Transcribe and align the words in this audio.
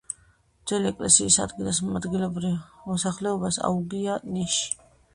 ძველი 0.71 0.89
ეკლესიის 0.91 1.37
ადგილას 1.43 1.83
ადგილობრივ 2.01 2.57
მოსახლეობას 2.89 3.63
აუგია 3.71 4.21
ნიში. 4.37 4.71